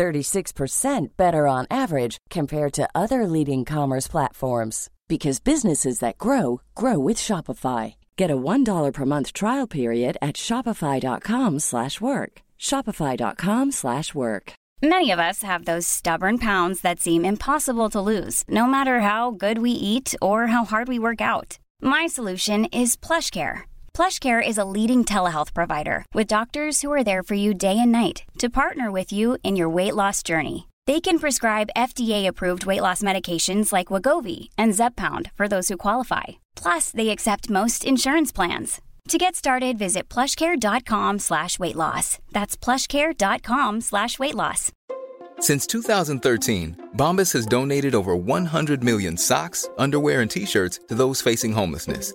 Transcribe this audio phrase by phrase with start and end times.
[0.00, 6.98] 36% better on average compared to other leading commerce platforms because businesses that grow grow
[6.98, 7.94] with Shopify.
[8.16, 12.32] Get a $1 per month trial period at shopify.com/work.
[12.68, 14.52] shopify.com/work.
[14.82, 19.30] Many of us have those stubborn pounds that seem impossible to lose, no matter how
[19.44, 21.58] good we eat or how hard we work out.
[21.82, 23.69] My solution is PlushCare.
[24.00, 27.92] PlushCare is a leading telehealth provider with doctors who are there for you day and
[27.92, 30.68] night to partner with you in your weight loss journey.
[30.86, 36.40] They can prescribe FDA-approved weight loss medications like Wagovi and Zepbound for those who qualify.
[36.56, 38.80] Plus, they accept most insurance plans.
[39.08, 42.18] To get started, visit plushcare.com slash weight loss.
[42.32, 44.72] That's plushcare.com slash weight loss.
[45.40, 51.52] Since 2013, Bombas has donated over 100 million socks, underwear, and T-shirts to those facing
[51.52, 52.14] homelessness.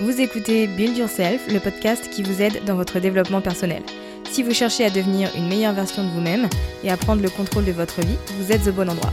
[0.00, 3.82] Vous écoutez Build Yourself, le podcast qui vous aide dans votre développement personnel.
[4.30, 6.48] Si vous cherchez à devenir une meilleure version de vous-même
[6.82, 9.12] et à prendre le contrôle de votre vie, vous êtes au bon endroit.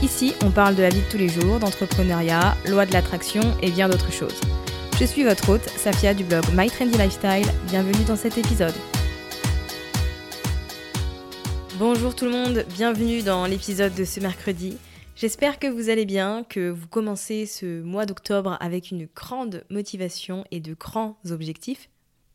[0.00, 3.72] Ici, on parle de la vie de tous les jours, d'entrepreneuriat, loi de l'attraction et
[3.72, 4.40] bien d'autres choses.
[5.00, 7.52] Je suis votre hôte, Safia du blog My Trendy Lifestyle.
[7.66, 8.74] Bienvenue dans cet épisode.
[11.80, 14.76] Bonjour tout le monde, bienvenue dans l'épisode de ce mercredi.
[15.20, 20.44] J'espère que vous allez bien, que vous commencez ce mois d'octobre avec une grande motivation
[20.52, 21.90] et de grands objectifs.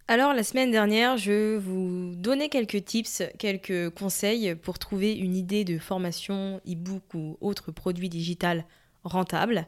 [0.09, 5.63] Alors la semaine dernière, je vous donnais quelques tips, quelques conseils pour trouver une idée
[5.63, 8.65] de formation, e-book ou autre produit digital
[9.05, 9.65] rentable.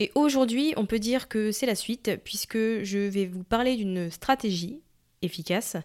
[0.00, 4.10] Et aujourd'hui, on peut dire que c'est la suite puisque je vais vous parler d'une
[4.10, 4.80] stratégie
[5.20, 5.76] efficace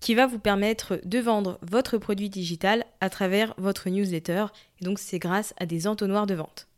[0.00, 4.46] qui va vous permettre de vendre votre produit digital à travers votre newsletter.
[4.80, 6.68] Et donc c'est grâce à des entonnoirs de vente.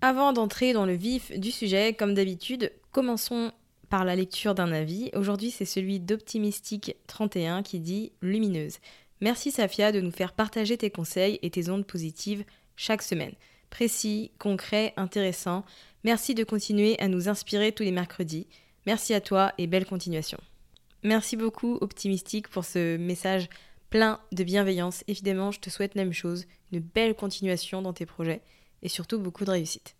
[0.00, 3.52] Avant d'entrer dans le vif du sujet, comme d'habitude, commençons
[3.88, 5.10] par la lecture d'un avis.
[5.14, 8.78] Aujourd'hui c'est celui d'Optimistique31 qui dit Lumineuse.
[9.20, 12.44] Merci Safia de nous faire partager tes conseils et tes ondes positives
[12.76, 13.34] chaque semaine.
[13.70, 15.64] Précis, concret, intéressant.
[16.04, 18.46] Merci de continuer à nous inspirer tous les mercredis.
[18.86, 20.38] Merci à toi et belle continuation.
[21.04, 23.48] Merci beaucoup Optimistique pour ce message
[23.90, 25.02] plein de bienveillance.
[25.08, 28.40] Évidemment, je te souhaite la même chose, une belle continuation dans tes projets
[28.82, 29.96] et surtout beaucoup de réussite.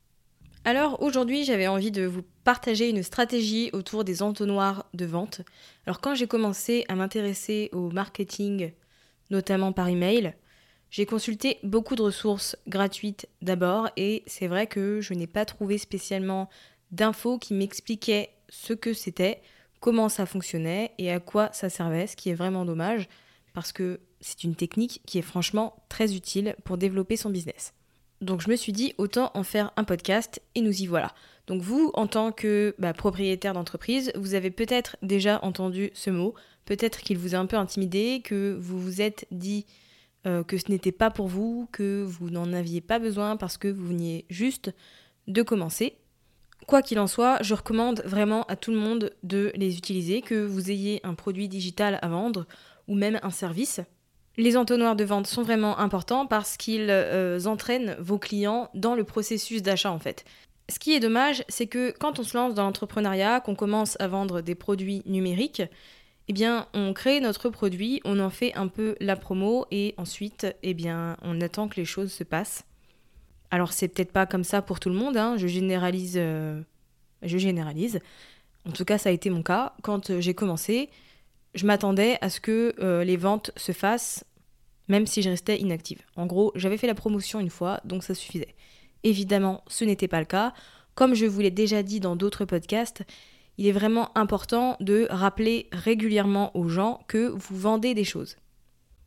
[0.64, 5.40] Alors aujourd'hui, j'avais envie de vous partager une stratégie autour des entonnoirs de vente.
[5.86, 8.70] Alors quand j'ai commencé à m'intéresser au marketing,
[9.30, 10.34] notamment par email,
[10.90, 15.78] j'ai consulté beaucoup de ressources gratuites d'abord et c'est vrai que je n'ai pas trouvé
[15.78, 16.48] spécialement
[16.92, 19.40] d'infos qui m'expliquaient ce que c'était
[19.82, 23.08] comment ça fonctionnait et à quoi ça servait, ce qui est vraiment dommage
[23.52, 27.74] parce que c'est une technique qui est franchement très utile pour développer son business.
[28.22, 31.12] Donc je me suis dit autant en faire un podcast et nous y voilà.
[31.48, 36.34] Donc vous, en tant que bah, propriétaire d'entreprise, vous avez peut-être déjà entendu ce mot,
[36.64, 39.66] peut-être qu'il vous a un peu intimidé, que vous vous êtes dit
[40.26, 43.66] euh, que ce n'était pas pour vous, que vous n'en aviez pas besoin parce que
[43.66, 44.72] vous veniez juste
[45.26, 45.96] de commencer.
[46.66, 50.44] Quoi qu'il en soit, je recommande vraiment à tout le monde de les utiliser, que
[50.44, 52.46] vous ayez un produit digital à vendre
[52.88, 53.80] ou même un service.
[54.36, 59.04] Les entonnoirs de vente sont vraiment importants parce qu'ils euh, entraînent vos clients dans le
[59.04, 60.24] processus d'achat en fait.
[60.70, 64.08] Ce qui est dommage, c'est que quand on se lance dans l'entrepreneuriat, qu'on commence à
[64.08, 65.62] vendre des produits numériques,
[66.28, 70.46] eh bien, on crée notre produit, on en fait un peu la promo et ensuite,
[70.62, 72.64] eh bien, on attend que les choses se passent.
[73.52, 75.36] Alors c'est peut-être pas comme ça pour tout le monde, hein.
[75.36, 76.62] je généralise, euh,
[77.20, 78.00] je généralise.
[78.66, 79.74] En tout cas, ça a été mon cas.
[79.82, 80.88] Quand euh, j'ai commencé,
[81.54, 84.24] je m'attendais à ce que euh, les ventes se fassent,
[84.88, 86.00] même si je restais inactive.
[86.16, 88.54] En gros, j'avais fait la promotion une fois, donc ça suffisait.
[89.04, 90.54] Évidemment, ce n'était pas le cas.
[90.94, 93.02] Comme je vous l'ai déjà dit dans d'autres podcasts,
[93.58, 98.36] il est vraiment important de rappeler régulièrement aux gens que vous vendez des choses.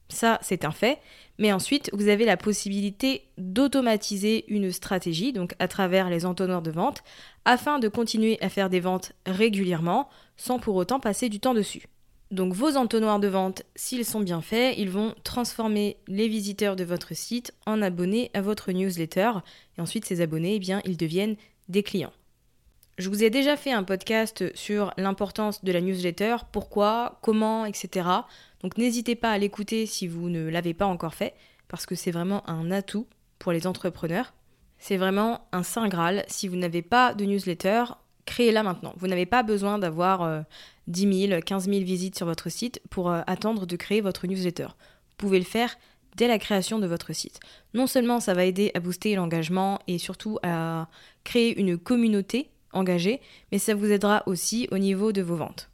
[0.09, 0.99] Ça, c'est un fait.
[1.37, 6.71] Mais ensuite, vous avez la possibilité d'automatiser une stratégie, donc à travers les entonnoirs de
[6.71, 7.03] vente,
[7.43, 11.87] afin de continuer à faire des ventes régulièrement sans pour autant passer du temps dessus.
[12.31, 16.83] Donc vos entonnoirs de vente, s'ils sont bien faits, ils vont transformer les visiteurs de
[16.83, 19.31] votre site en abonnés à votre newsletter.
[19.77, 21.35] Et ensuite, ces abonnés, eh bien, ils deviennent
[21.69, 22.13] des clients.
[22.97, 28.07] Je vous ai déjà fait un podcast sur l'importance de la newsletter, pourquoi, comment, etc.
[28.61, 31.33] Donc n'hésitez pas à l'écouter si vous ne l'avez pas encore fait,
[31.67, 33.05] parce que c'est vraiment un atout
[33.37, 34.33] pour les entrepreneurs.
[34.77, 36.23] C'est vraiment un saint Graal.
[36.29, 37.83] Si vous n'avez pas de newsletter,
[38.25, 38.93] créez-la maintenant.
[38.95, 40.45] Vous n'avez pas besoin d'avoir
[40.87, 44.67] 10 000, 15 000 visites sur votre site pour euh, attendre de créer votre newsletter.
[44.67, 45.75] Vous pouvez le faire
[46.15, 47.41] dès la création de votre site.
[47.73, 50.87] Non seulement ça va aider à booster l'engagement et surtout à
[51.25, 55.69] créer une communauté engagée, mais ça vous aidera aussi au niveau de vos ventes.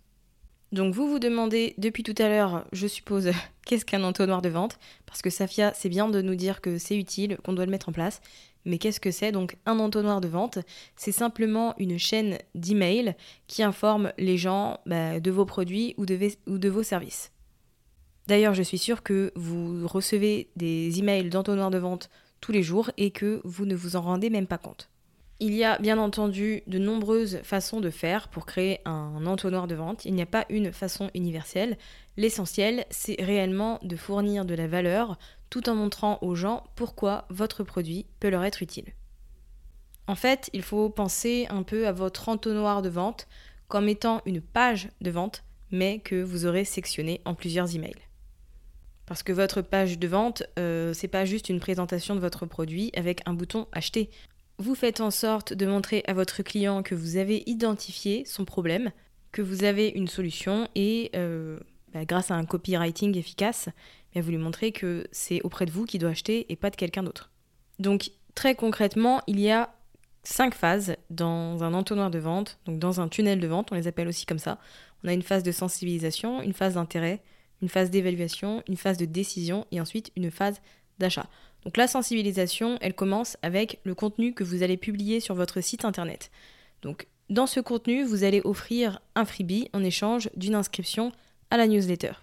[0.72, 3.32] Donc vous vous demandez depuis tout à l'heure, je suppose,
[3.66, 4.80] qu'est-ce qu'un entonnoir de vente?
[5.06, 7.90] Parce que Safia, c'est bien de nous dire que c'est utile, qu'on doit le mettre
[7.90, 8.22] en place.
[8.64, 10.60] Mais qu'est-ce que c'est Donc un entonnoir de vente,
[10.96, 13.16] c'est simplement une chaîne d'emails
[13.48, 16.18] qui informe les gens bah, de vos produits ou de,
[16.48, 17.32] ou de vos services.
[18.28, 22.10] D'ailleurs, je suis sûre que vous recevez des emails d'entonnoir de vente
[22.40, 24.91] tous les jours et que vous ne vous en rendez même pas compte.
[25.44, 29.74] Il y a bien entendu de nombreuses façons de faire pour créer un entonnoir de
[29.74, 30.06] vente.
[30.06, 31.80] Il n'y a pas une façon universelle.
[32.16, 35.18] L'essentiel, c'est réellement de fournir de la valeur
[35.50, 38.94] tout en montrant aux gens pourquoi votre produit peut leur être utile.
[40.06, 43.28] En fait, il faut penser un peu à votre entonnoir de vente
[43.68, 47.96] comme étant une page de vente, mais que vous aurez sectionné en plusieurs emails.
[49.08, 52.92] Parce que votre page de vente, euh, c'est pas juste une présentation de votre produit
[52.96, 54.10] avec un bouton acheter.
[54.62, 58.92] Vous faites en sorte de montrer à votre client que vous avez identifié son problème,
[59.32, 61.60] que vous avez une solution et euh,
[61.96, 63.70] bah, grâce à un copywriting efficace,
[64.14, 66.76] bah, vous lui montrez que c'est auprès de vous qu'il doit acheter et pas de
[66.76, 67.32] quelqu'un d'autre.
[67.80, 69.74] Donc très concrètement, il y a
[70.22, 73.88] cinq phases dans un entonnoir de vente, donc dans un tunnel de vente, on les
[73.88, 74.60] appelle aussi comme ça.
[75.04, 77.24] On a une phase de sensibilisation, une phase d'intérêt,
[77.64, 80.62] une phase d'évaluation, une phase de décision et ensuite une phase
[81.64, 85.86] Donc la sensibilisation, elle commence avec le contenu que vous allez publier sur votre site
[85.86, 86.32] internet.
[86.82, 91.12] Donc dans ce contenu, vous allez offrir un freebie en échange d'une inscription
[91.50, 92.14] à la newsletter.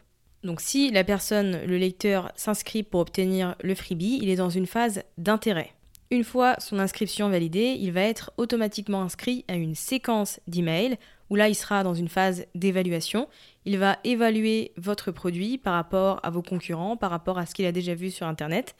[0.44, 4.66] Donc si la personne, le lecteur, s'inscrit pour obtenir le freebie, il est dans une
[4.66, 5.72] phase d'intérêt.
[6.10, 10.96] Une fois son inscription validée, il va être automatiquement inscrit à une séquence d'emails
[11.28, 13.28] où là il sera dans une phase d'évaluation.
[13.66, 17.66] Il va évaluer votre produit par rapport à vos concurrents, par rapport à ce qu'il
[17.66, 18.74] a déjà vu sur Internet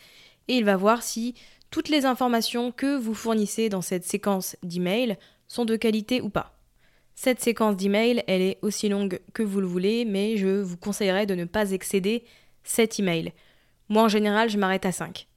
[0.48, 1.34] et il va voir si
[1.70, 6.54] toutes les informations que vous fournissez dans cette séquence d'email sont de qualité ou pas.
[7.14, 11.26] Cette séquence d'email, elle est aussi longue que vous le voulez, mais je vous conseillerais
[11.26, 12.25] de ne pas excéder
[12.64, 13.32] 7 emails.
[13.88, 15.27] Moi, en général, je m'arrête à 5.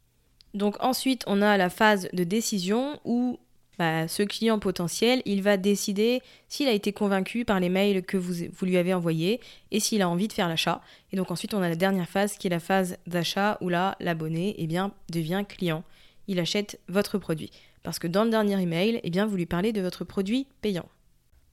[0.53, 3.39] Donc ensuite, on a la phase de décision où
[3.79, 8.17] bah, ce client potentiel, il va décider s'il a été convaincu par les mails que
[8.17, 9.39] vous, lui avez envoyés
[9.71, 10.81] et s'il a envie de faire l'achat.
[11.11, 13.95] Et donc ensuite, on a la dernière phase qui est la phase d'achat où là,
[13.99, 14.67] l'abonné eh
[15.11, 15.83] devient client.
[16.27, 17.49] Il achète votre produit.
[17.81, 20.85] Parce que dans le dernier email, eh bien, vous lui parlez de votre produit payant.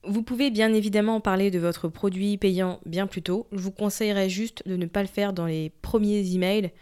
[0.05, 3.47] Vous pouvez bien évidemment parler de votre produit payant bien plus tôt.
[3.53, 6.73] Je vous conseillerais juste de ne pas le faire dans les premiers emails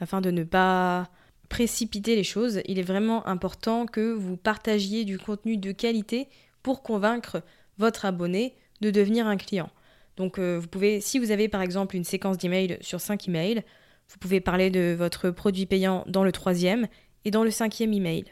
[0.00, 1.08] afin de ne pas
[1.48, 2.60] précipiter les choses.
[2.66, 6.28] Il est vraiment important que vous partagiez du contenu de qualité
[6.62, 7.42] pour convaincre
[7.78, 9.70] votre abonné de devenir un client.
[10.16, 13.62] Donc euh, vous pouvez, si vous avez par exemple une séquence d'emails sur 5 emails,
[14.08, 16.86] vous pouvez parler de votre produit payant dans le troisième
[17.24, 18.24] et dans le cinquième email.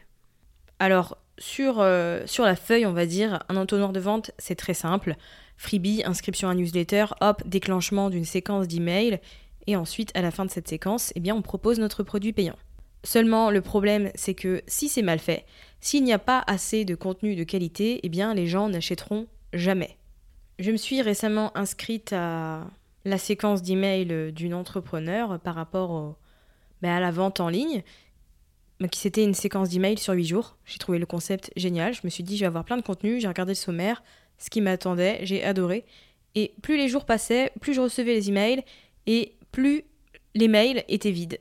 [0.79, 4.73] Alors sur, euh, sur la feuille, on va dire, un entonnoir de vente, c'est très
[4.73, 5.15] simple.
[5.57, 9.19] Freebie, inscription à newsletter, hop, déclenchement d'une séquence d'emails,
[9.67, 12.55] et ensuite, à la fin de cette séquence, eh bien, on propose notre produit payant.
[13.05, 15.45] Seulement, le problème, c'est que si c'est mal fait,
[15.79, 19.97] s'il n'y a pas assez de contenu de qualité, eh bien, les gens n'achèteront jamais.
[20.57, 22.65] Je me suis récemment inscrite à
[23.05, 26.17] la séquence d'email d'une entrepreneur par rapport
[26.81, 27.83] ben, à la vente en ligne,
[28.89, 30.57] qui c'était une séquence d'email sur 8 jours.
[30.65, 31.93] J'ai trouvé le concept génial.
[31.93, 33.19] Je me suis dit, je vais avoir plein de contenu.
[33.19, 34.01] J'ai regardé le sommaire,
[34.39, 35.19] ce qui m'attendait.
[35.21, 35.85] J'ai adoré.
[36.33, 38.63] Et plus les jours passaient, plus je recevais les emails
[39.05, 39.83] et plus
[40.33, 41.39] les mails étaient vides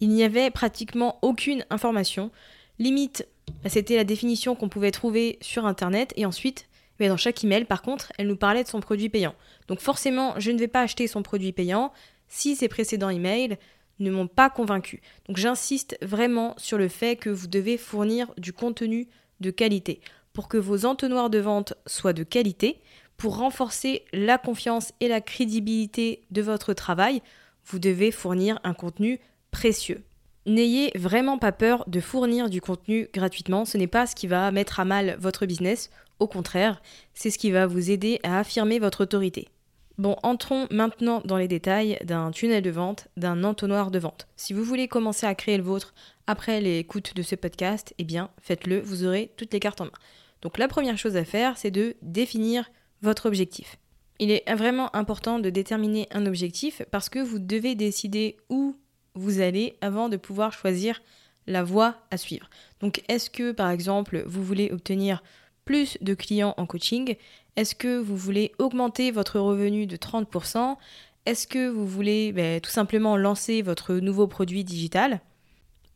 [0.00, 2.30] il n'y avait pratiquement aucune information.
[2.78, 3.26] Limite,
[3.66, 6.68] c'était la définition qu'on pouvait trouver sur Internet et ensuite,
[7.00, 9.34] mais dans chaque email, par contre, elle nous parlait de son produit payant.
[9.68, 11.92] Donc forcément, je ne vais pas acheter son produit payant
[12.28, 13.56] si ces précédents emails
[13.98, 15.00] ne m'ont pas convaincu.
[15.26, 19.08] Donc j'insiste vraiment sur le fait que vous devez fournir du contenu
[19.40, 20.00] de qualité
[20.32, 22.82] pour que vos entonnoirs de vente soient de qualité,
[23.16, 27.22] pour renforcer la confiance et la crédibilité de votre travail
[27.66, 29.20] vous devez fournir un contenu
[29.56, 30.02] précieux.
[30.44, 34.50] N'ayez vraiment pas peur de fournir du contenu gratuitement, ce n'est pas ce qui va
[34.50, 36.82] mettre à mal votre business, au contraire,
[37.14, 39.48] c'est ce qui va vous aider à affirmer votre autorité.
[39.96, 44.28] Bon, entrons maintenant dans les détails d'un tunnel de vente, d'un entonnoir de vente.
[44.36, 45.94] Si vous voulez commencer à créer le vôtre
[46.26, 49.98] après l'écoute de ce podcast, eh bien, faites-le, vous aurez toutes les cartes en main.
[50.42, 52.70] Donc la première chose à faire, c'est de définir
[53.00, 53.78] votre objectif.
[54.18, 58.76] Il est vraiment important de déterminer un objectif parce que vous devez décider où
[59.16, 61.02] vous allez avant de pouvoir choisir
[61.46, 62.48] la voie à suivre.
[62.80, 65.22] Donc est-ce que par exemple vous voulez obtenir
[65.64, 67.16] plus de clients en coaching?
[67.56, 70.76] Est-ce que vous voulez augmenter votre revenu de 30%
[71.24, 75.20] Est-ce que vous voulez ben, tout simplement lancer votre nouveau produit digital?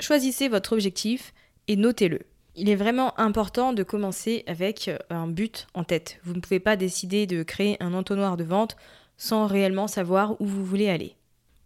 [0.00, 1.34] Choisissez votre objectif
[1.68, 2.20] et notez-le.
[2.56, 6.18] Il est vraiment important de commencer avec euh, un but en tête.
[6.24, 8.76] Vous ne pouvez pas décider de créer un entonnoir de vente
[9.16, 11.14] sans réellement savoir où vous voulez aller.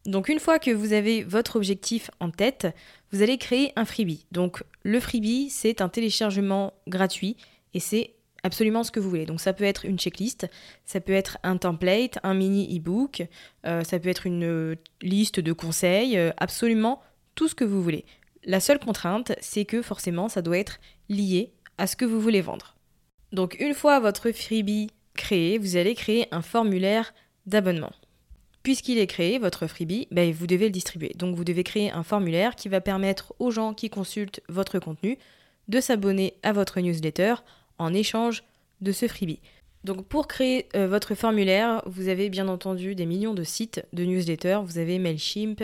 [0.07, 2.67] Donc une fois que vous avez votre objectif en tête,
[3.11, 4.27] vous allez créer un freebie.
[4.33, 7.37] Donc le freebie, c'est un téléchargement gratuit
[7.73, 9.25] et c'est absolument ce que vous voulez.
[9.25, 10.47] Donc ça peut être une checklist,
[10.85, 13.27] ça peut être un template, un mini e-book,
[13.67, 17.01] euh, ça peut être une euh, liste de conseils, absolument
[17.35, 18.05] tout ce que vous voulez.
[18.45, 22.43] La seule contrainte, c'est que forcément, ça doit être lié à ce que vous voulez
[22.43, 22.77] vendre.
[23.33, 27.15] Donc une fois votre freebie créé, vous allez créer un formulaire
[27.47, 27.93] d'abonnement.
[28.65, 31.13] Puisqu'il est créé, votre freebie, ben, vous devez le distribuer.
[31.17, 35.19] Donc vous devez créer un formulaire qui va permettre aux gens qui consultent votre contenu
[35.69, 37.35] de s'abonner à votre newsletter
[37.79, 38.43] en échange
[38.81, 39.41] de ce freebie.
[39.85, 44.05] Donc pour créer euh, votre formulaire, vous avez bien entendu des millions de sites de
[44.05, 44.61] newsletters.
[44.65, 45.63] Vous avez Mailchimp,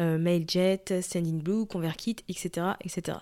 [0.00, 3.18] euh, Mailjet, Sendinblue, ConvertKit, etc., etc.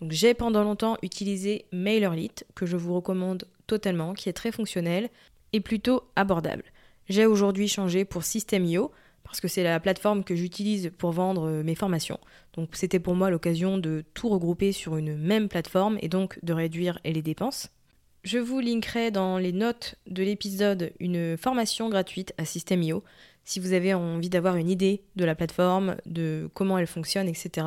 [0.00, 5.08] Donc j'ai pendant longtemps utilisé MailerLite, que je vous recommande totalement, qui est très fonctionnel
[5.54, 6.64] et plutôt abordable.
[7.08, 8.90] J'ai aujourd'hui changé pour System.io,
[9.22, 12.18] parce que c'est la plateforme que j'utilise pour vendre euh, mes formations.
[12.54, 16.52] Donc c'était pour moi l'occasion de tout regrouper sur une même plateforme et donc de
[16.52, 17.68] réduire les dépenses.
[18.22, 23.04] Je vous linkerai dans les notes de l'épisode une formation gratuite à System.io
[23.44, 27.66] si vous avez envie d'avoir une idée de la plateforme, de comment elle fonctionne, etc.,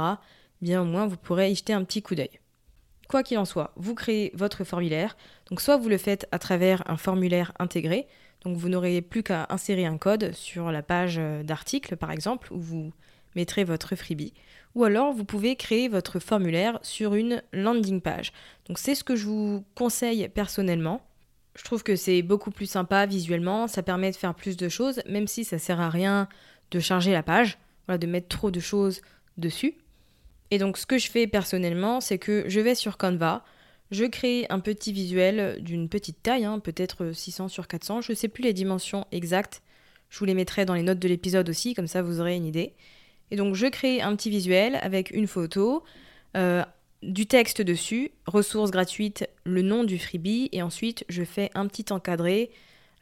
[0.61, 2.39] bien au moins vous pourrez y jeter un petit coup d'œil.
[3.07, 5.15] Quoi qu'il en soit, vous créez votre formulaire.
[5.49, 8.07] Donc soit vous le faites à travers un formulaire intégré,
[8.43, 12.59] donc vous n'aurez plus qu'à insérer un code sur la page d'article par exemple, où
[12.59, 12.93] vous
[13.35, 14.33] mettrez votre freebie.
[14.75, 18.31] Ou alors vous pouvez créer votre formulaire sur une landing page.
[18.67, 21.01] Donc c'est ce que je vous conseille personnellement.
[21.55, 25.01] Je trouve que c'est beaucoup plus sympa visuellement, ça permet de faire plus de choses,
[25.07, 26.29] même si ça sert à rien
[26.71, 29.01] de charger la page, voilà, de mettre trop de choses
[29.37, 29.75] dessus.
[30.51, 33.43] Et donc ce que je fais personnellement, c'est que je vais sur Canva,
[33.91, 38.15] je crée un petit visuel d'une petite taille, hein, peut-être 600 sur 400, je ne
[38.15, 39.61] sais plus les dimensions exactes,
[40.09, 42.45] je vous les mettrai dans les notes de l'épisode aussi, comme ça vous aurez une
[42.45, 42.73] idée.
[43.31, 45.83] Et donc je crée un petit visuel avec une photo,
[46.37, 46.63] euh,
[47.03, 51.91] du texte dessus, ressources gratuites, le nom du freebie, et ensuite je fais un petit
[51.91, 52.51] encadré.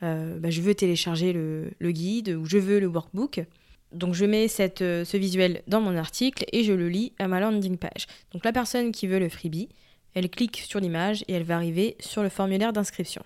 [0.04, 3.46] Euh, bah, je veux télécharger le, guide ou je veux le workbook.
[3.94, 4.48] Donc je mets
[4.82, 8.06] euh, ce visuel dans mon article et je le lis à ma landing page.
[8.34, 9.70] Donc la personne qui veut le freebie,
[10.14, 13.24] elle clique sur l'image et elle va arriver sur le formulaire d'inscription.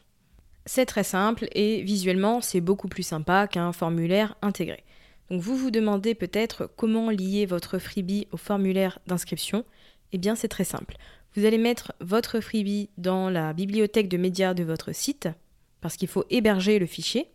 [0.66, 4.84] C'est très simple et visuellement c'est beaucoup plus sympa qu'un formulaire intégré.
[5.30, 9.64] Donc vous vous demandez peut-être comment lier votre freebie au formulaire d'inscription.
[10.12, 10.98] Eh bien, c'est très simple.
[11.36, 15.30] Vous allez mettre votre freebie dans la bibliothèque de médias de votre site,
[15.80, 17.28] parce qu'il faut héberger le fichier.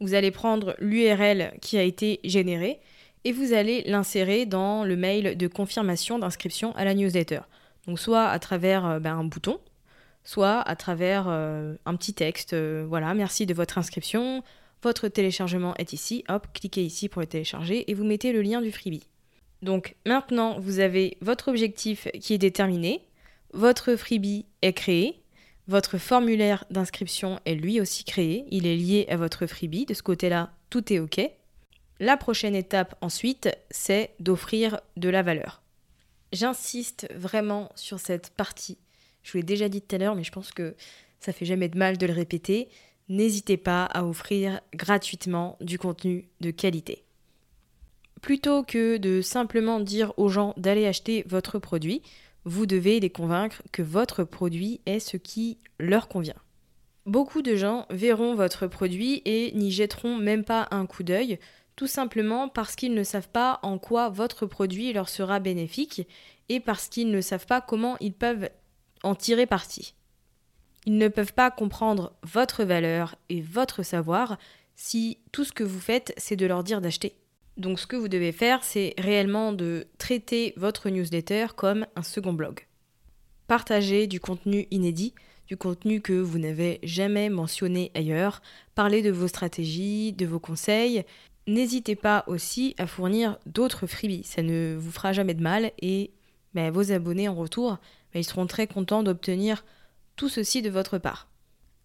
[0.00, 2.78] Vous allez prendre l'URL qui a été générée
[3.24, 7.40] et vous allez l'insérer dans le mail de confirmation d'inscription à la newsletter.
[7.86, 9.60] Donc soit à travers euh, ben, un bouton,
[10.24, 12.52] soit à travers euh, un petit texte.
[12.52, 14.42] Euh, voilà, merci de votre inscription.
[14.82, 16.24] Votre téléchargement est ici.
[16.28, 19.06] Hop, cliquez ici pour le télécharger et vous mettez le lien du freebie.
[19.62, 23.02] Donc maintenant, vous avez votre objectif qui est déterminé,
[23.52, 25.20] votre freebie est créé,
[25.68, 30.02] votre formulaire d'inscription est lui aussi créé, il est lié à votre freebie, de ce
[30.02, 31.20] côté-là, tout est OK.
[31.98, 35.59] La prochaine étape ensuite, c'est d'offrir de la valeur.
[36.32, 38.78] J'insiste vraiment sur cette partie.
[39.22, 40.74] Je vous l'ai déjà dit tout à l'heure, mais je pense que
[41.18, 42.68] ça fait jamais de mal de le répéter.
[43.08, 47.04] N'hésitez pas à offrir gratuitement du contenu de qualité.
[48.22, 52.02] Plutôt que de simplement dire aux gens d'aller acheter votre produit,
[52.44, 56.34] vous devez les convaincre que votre produit est ce qui leur convient.
[57.06, 61.38] Beaucoup de gens verront votre produit et n'y jetteront même pas un coup d'œil,
[61.80, 66.06] tout simplement parce qu'ils ne savent pas en quoi votre produit leur sera bénéfique
[66.50, 68.50] et parce qu'ils ne savent pas comment ils peuvent
[69.02, 69.94] en tirer parti.
[70.84, 74.36] Ils ne peuvent pas comprendre votre valeur et votre savoir
[74.76, 77.14] si tout ce que vous faites, c'est de leur dire d'acheter.
[77.56, 82.34] Donc ce que vous devez faire, c'est réellement de traiter votre newsletter comme un second
[82.34, 82.66] blog.
[83.46, 85.14] Partagez du contenu inédit,
[85.50, 88.42] du contenu que vous n'avez jamais mentionné ailleurs,
[88.74, 91.04] parlez de vos stratégies, de vos conseils.
[91.50, 96.12] N'hésitez pas aussi à fournir d'autres freebies, ça ne vous fera jamais de mal et
[96.54, 97.78] ben, vos abonnés en retour,
[98.12, 99.64] ben, ils seront très contents d'obtenir
[100.14, 101.26] tout ceci de votre part.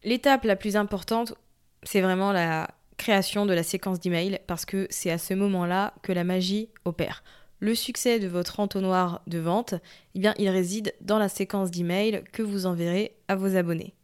[0.03, 1.33] L'étape la plus importante,
[1.81, 6.11] c'est vraiment la création de la séquence d'email parce que c'est à ce moment-là que
[6.11, 7.23] la magie opère.
[7.57, 9.73] Le succès de votre entonnoir de vente,
[10.13, 13.95] eh bien, il réside dans la séquence d'email que vous enverrez à vos abonnés.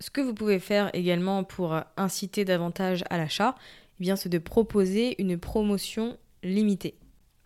[0.00, 3.54] Ce que vous pouvez faire également pour inciter davantage à l'achat,
[4.00, 6.94] eh bien, c'est de proposer une promotion limitée.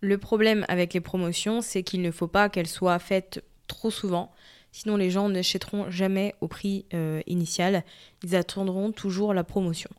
[0.01, 4.31] Le problème avec les promotions, c'est qu'il ne faut pas qu'elles soient faites trop souvent,
[4.73, 7.85] sinon les gens n'achèteront jamais au prix euh, initial,
[8.23, 9.91] ils attendront toujours la promotion.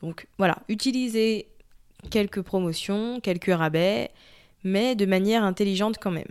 [0.00, 1.48] Donc voilà, utilisez
[2.10, 4.10] quelques promotions, quelques rabais,
[4.64, 6.30] mais de manière intelligente quand même.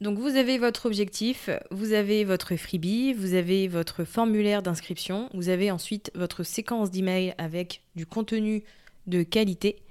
[0.00, 5.48] Donc vous avez votre objectif, vous avez votre freebie, vous avez votre formulaire d'inscription, vous
[5.48, 8.62] avez ensuite votre séquence d'email avec du contenu
[9.06, 9.82] de qualité.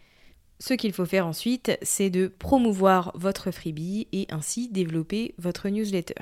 [0.60, 6.22] Ce qu'il faut faire ensuite, c'est de promouvoir votre freebie et ainsi développer votre newsletter.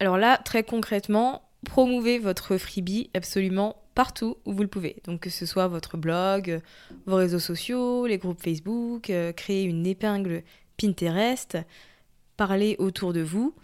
[0.00, 4.96] Alors là, très concrètement, promouvez votre freebie absolument partout où vous le pouvez.
[5.04, 6.60] Donc que ce soit votre blog,
[7.06, 10.42] vos réseaux sociaux, les groupes Facebook, euh, créer une épingle
[10.76, 11.58] Pinterest,
[12.36, 13.54] parler autour de vous.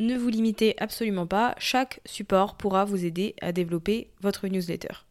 [0.00, 5.04] Ne vous limitez absolument pas, chaque support pourra vous aider à développer votre newsletter.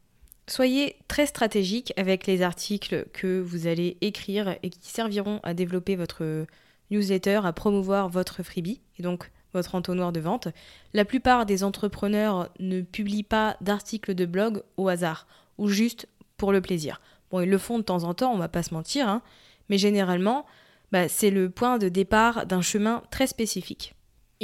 [0.48, 5.96] Soyez très stratégique avec les articles que vous allez écrire et qui serviront à développer
[5.96, 6.46] votre
[6.92, 10.50] newsletter, à promouvoir votre freebie et donc votre entonnoir de vente.
[10.94, 16.08] La plupart des entrepreneurs ne publient pas d'articles de blog au hasard ou juste
[16.38, 17.00] pour le plaisir.
[17.32, 19.22] Bon, ils le font de temps en temps, on va pas se mentir, hein,
[19.70, 20.46] mais généralement,
[20.92, 23.96] bah, c'est le point de départ d'un chemin très spécifique.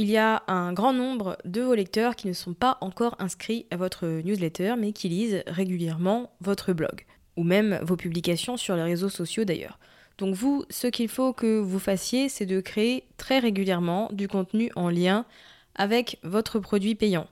[0.01, 3.65] Il y a un grand nombre de vos lecteurs qui ne sont pas encore inscrits
[3.69, 8.83] à votre newsletter, mais qui lisent régulièrement votre blog, ou même vos publications sur les
[8.83, 9.77] réseaux sociaux d'ailleurs.
[10.17, 14.71] Donc vous, ce qu'il faut que vous fassiez, c'est de créer très régulièrement du contenu
[14.77, 15.25] en lien
[15.75, 17.27] avec votre produit payant.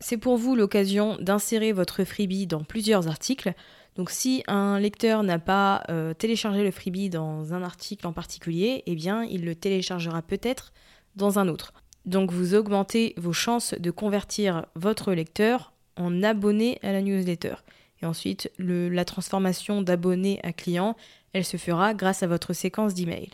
[0.00, 3.54] C'est pour vous l'occasion d'insérer votre freebie dans plusieurs articles,
[3.94, 8.82] donc si un lecteur n'a pas euh, téléchargé le freebie dans un article en particulier,
[8.86, 10.72] eh bien il le téléchargera peut-être
[11.14, 11.72] dans un autre.
[12.04, 17.54] Donc vous augmentez vos chances de convertir votre lecteur en abonné à la newsletter.
[18.02, 20.96] Et ensuite, la transformation d'abonné à client,
[21.32, 23.30] elle se fera grâce à votre séquence d'email.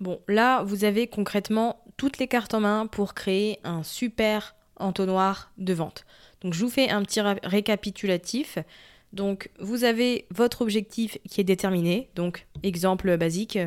[0.00, 5.52] Bon, là, vous avez concrètement toutes les cartes en main pour créer un super entonnoir
[5.58, 6.04] de vente.
[6.40, 8.58] Donc je vous fais un petit récapitulatif.
[9.12, 12.10] Donc vous avez votre objectif qui est déterminé.
[12.14, 13.58] Donc exemple basique,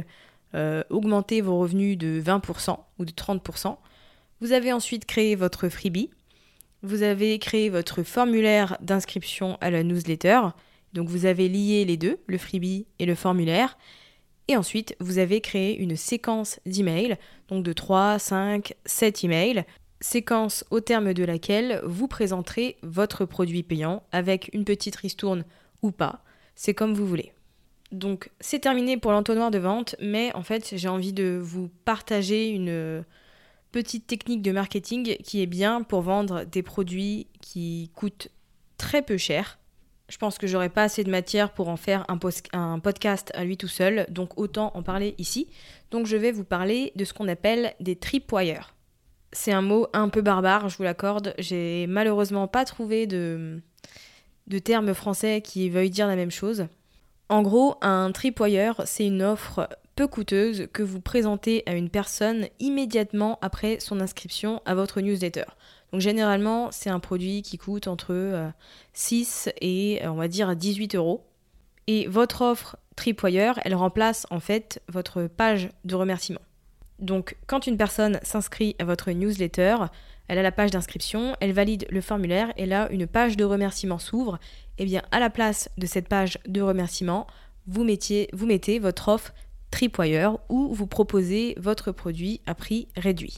[0.55, 3.77] euh, augmenter vos revenus de 20% ou de 30%.
[4.41, 6.09] Vous avez ensuite créé votre freebie.
[6.81, 10.41] Vous avez créé votre formulaire d'inscription à la newsletter.
[10.93, 13.77] Donc vous avez lié les deux, le freebie et le formulaire.
[14.47, 17.17] Et ensuite, vous avez créé une séquence d'emails,
[17.47, 19.65] donc de 3, 5, 7 emails,
[20.01, 25.45] séquence au terme de laquelle vous présenterez votre produit payant avec une petite ristourne
[25.81, 26.23] ou pas,
[26.55, 27.31] c'est comme vous voulez.
[27.91, 32.49] Donc c'est terminé pour l'entonnoir de vente, mais en fait j'ai envie de vous partager
[32.49, 33.03] une
[33.75, 38.29] petite technique de marketing qui est bien pour vendre des produits qui coûtent
[38.77, 39.59] très peu cher.
[40.07, 43.57] Je pense que j'aurai pas assez de matière pour en faire un, podcast à lui
[43.57, 45.49] tout seul, donc autant en parler ici.
[45.91, 48.73] Donc je vais vous parler de ce qu'on appelle des tripwires.
[49.33, 51.33] C'est un mot un peu barbare, je vous l'accorde.
[51.37, 53.59] J'ai malheureusement pas trouvé de,
[54.47, 56.67] de terme français qui veuille dire la même chose.
[57.27, 62.47] En gros, un tripwire, c'est une offre peu coûteuse que vous présentez à une personne
[62.59, 65.45] immédiatement après son inscription à votre newsletter.
[65.91, 68.51] Donc généralement, c'est un produit qui coûte entre
[68.93, 71.25] 6 euh, et on va dire 18 euros.
[71.87, 76.41] Et votre offre Tripwire, elle remplace en fait votre page de remerciement.
[76.99, 79.77] Donc quand une personne s'inscrit à votre newsletter,
[80.27, 83.99] elle a la page d'inscription, elle valide le formulaire et là une page de remerciement
[83.99, 84.39] s'ouvre.
[84.77, 87.27] Et eh bien à la place de cette page de remerciement,
[87.67, 89.33] vous, mettiez, vous mettez votre offre
[89.71, 93.37] Tripwire où vous proposez votre produit à prix réduit.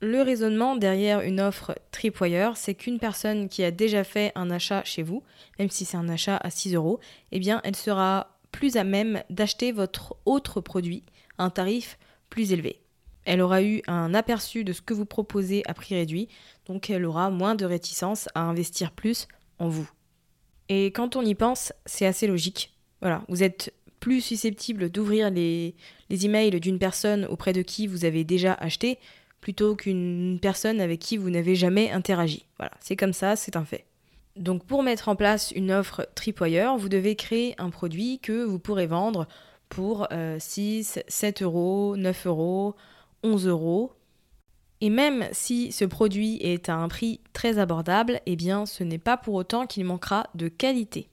[0.00, 4.84] Le raisonnement derrière une offre Tripwire, c'est qu'une personne qui a déjà fait un achat
[4.84, 5.22] chez vous,
[5.58, 7.00] même si c'est un achat à 6 euros,
[7.32, 11.02] eh bien elle sera plus à même d'acheter votre autre produit
[11.36, 11.98] à un tarif
[12.30, 12.80] plus élevé
[13.28, 16.28] elle aura eu un aperçu de ce que vous proposez à prix réduit,
[16.64, 19.28] donc elle aura moins de réticence à investir plus
[19.58, 19.88] en vous.
[20.70, 22.74] Et quand on y pense, c'est assez logique.
[23.02, 25.74] Voilà, vous êtes plus susceptible d'ouvrir les,
[26.10, 28.98] emails d'une personne auprès de qui vous avez déjà acheté
[29.40, 32.46] plutôt qu'une personne avec qui vous n'avez jamais interagi.
[32.58, 33.84] Voilà, c'est comme ça, c'est un fait.
[34.36, 38.58] Donc pour mettre en place une offre Tripwire, vous devez créer un produit que vous
[38.58, 39.26] pourrez vendre
[39.68, 40.08] pour
[40.38, 42.74] 6, 7 euros, 9 euros,
[43.22, 43.92] 11 euros.
[44.80, 48.98] Et même si ce produit est à un prix très abordable, eh bien ce n'est
[48.98, 51.08] pas pour autant qu'il manquera de qualité.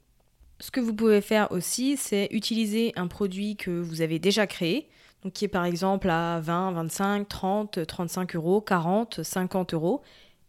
[0.59, 4.89] Ce que vous pouvez faire aussi, c'est utiliser un produit que vous avez déjà créé,
[5.33, 10.01] qui est par exemple à 20, 25, 30, 35 euros, 40, 50 euros,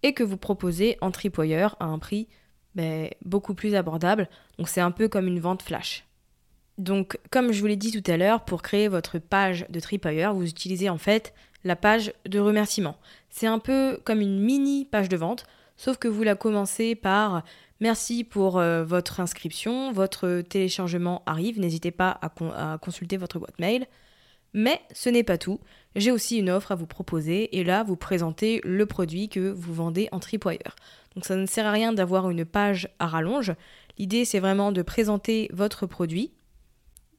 [0.03, 2.29] et que vous proposez en tripwire à un prix
[2.75, 4.29] ben, beaucoup plus abordable.
[4.59, 6.05] Donc c'est un peu comme une vente flash.
[6.79, 10.35] Donc comme je vous l'ai dit tout à l'heure, pour créer votre page de tripwire,
[10.35, 12.97] vous utilisez en fait la page de remerciement.
[13.31, 17.43] C'est un peu comme une mini page de vente, sauf que vous la commencez par
[17.81, 23.87] merci pour euh, votre inscription, votre téléchargement arrive, n'hésitez pas à consulter votre boîte mail.
[24.57, 25.61] Mais ce n'est pas tout.
[25.97, 29.75] J'ai aussi une offre à vous proposer et là, vous présentez le produit que vous
[29.75, 30.77] vendez en Tripwire.
[31.15, 33.53] Donc ça ne sert à rien d'avoir une page à rallonge.
[33.99, 36.33] L'idée, c'est vraiment de présenter votre produit,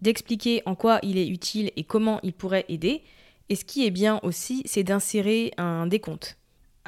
[0.01, 3.03] d'expliquer en quoi il est utile et comment il pourrait aider.
[3.49, 6.36] Et ce qui est bien aussi, c'est d'insérer un décompte.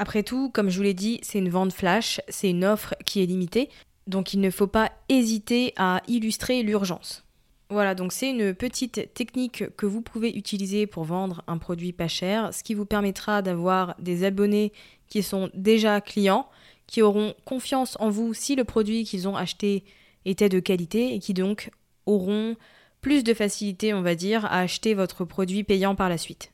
[0.01, 3.21] Après tout, comme je vous l'ai dit, c'est une vente flash, c'est une offre qui
[3.21, 3.67] est limitée,
[4.07, 7.25] donc il ne faut pas hésiter à illustrer l'urgence.
[7.69, 12.07] Voilà, donc c'est une petite technique que vous pouvez utiliser pour vendre un produit pas
[12.07, 14.71] cher, ce qui vous permettra d'avoir des abonnés
[15.09, 16.47] qui sont déjà clients,
[16.88, 19.83] qui auront confiance en vous si le produit qu'ils ont acheté
[20.23, 21.71] était de qualité et qui donc
[22.05, 22.55] auront
[23.01, 26.53] plus de facilité, on va dire, à acheter votre produit payant par la suite.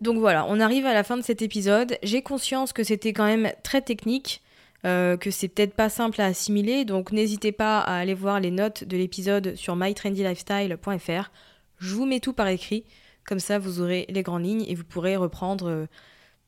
[0.00, 1.96] Donc voilà, on arrive à la fin de cet épisode.
[2.02, 4.42] J'ai conscience que c'était quand même très technique.
[4.84, 8.50] Euh, que c'est peut-être pas simple à assimiler, donc n'hésitez pas à aller voir les
[8.50, 11.30] notes de l'épisode sur mytrendylifestyle.fr.
[11.78, 12.84] Je vous mets tout par écrit,
[13.24, 15.86] comme ça vous aurez les grandes lignes et vous pourrez reprendre euh,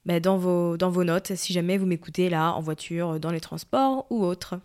[0.04, 4.22] bah, dans, vos, notes si jamais vous m'écoutez là en voiture, dans les transports ou
[4.22, 4.60] autre.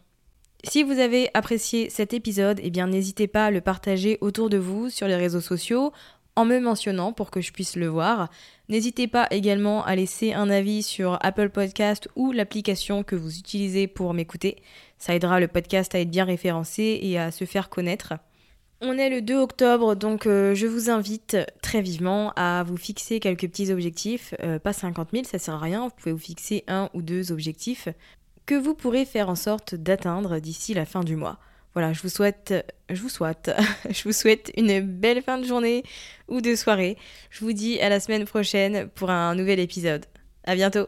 [0.65, 4.58] Si vous avez apprécié cet épisode, eh bien n'hésitez pas à le partager autour de
[4.58, 5.94] vous sur les réseaux sociaux,
[6.41, 8.30] en me mentionnant pour que je puisse le voir.
[8.67, 13.86] N'hésitez pas également à laisser un avis sur Apple Podcast ou l'application que vous utilisez
[13.86, 14.63] pour m'écouter.
[14.97, 18.13] Ça aidera le podcast à être bien référencé et à se faire connaître.
[18.82, 23.19] On est le 2 octobre, donc euh, je vous invite très vivement à vous fixer
[23.19, 24.34] quelques petits objectifs.
[24.41, 25.84] Euh, pas 50 000, ça sert à rien.
[25.84, 27.88] Vous pouvez vous fixer un ou deux objectifs
[28.47, 31.38] que vous pourrez faire en sorte d'atteindre d'ici la fin du mois.
[31.74, 32.54] Voilà, je vous souhaite,
[32.90, 33.52] je vous souhaite,
[33.90, 35.84] je vous souhaite une belle fin de journée
[36.28, 36.98] ou de soirée.
[37.30, 40.06] Je vous dis à la semaine prochaine pour un nouvel épisode.
[40.44, 40.88] À bientôt!